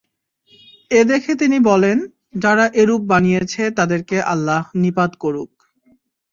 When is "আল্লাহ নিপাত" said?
4.33-5.11